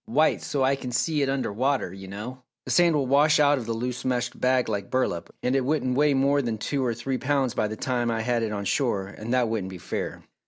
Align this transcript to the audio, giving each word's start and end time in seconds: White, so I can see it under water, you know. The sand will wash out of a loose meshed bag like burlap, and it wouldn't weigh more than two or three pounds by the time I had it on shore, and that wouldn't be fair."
White, 0.07 0.41
so 0.41 0.63
I 0.63 0.75
can 0.75 0.91
see 0.91 1.21
it 1.21 1.29
under 1.29 1.53
water, 1.53 1.93
you 1.93 2.07
know. 2.07 2.41
The 2.65 2.71
sand 2.71 2.95
will 2.95 3.05
wash 3.05 3.39
out 3.39 3.59
of 3.59 3.69
a 3.69 3.71
loose 3.71 4.03
meshed 4.03 4.41
bag 4.41 4.67
like 4.67 4.89
burlap, 4.89 5.29
and 5.43 5.55
it 5.55 5.63
wouldn't 5.63 5.95
weigh 5.95 6.15
more 6.15 6.41
than 6.41 6.57
two 6.57 6.83
or 6.83 6.95
three 6.95 7.19
pounds 7.19 7.53
by 7.53 7.67
the 7.67 7.77
time 7.77 8.09
I 8.09 8.21
had 8.21 8.41
it 8.41 8.51
on 8.51 8.65
shore, 8.65 9.05
and 9.09 9.31
that 9.35 9.47
wouldn't 9.47 9.69
be 9.69 9.77
fair." 9.77 10.23